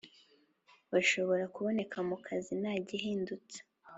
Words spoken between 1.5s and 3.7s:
kuboneka mu kazi ntagihindutse